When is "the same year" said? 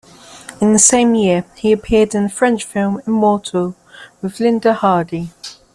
0.73-1.45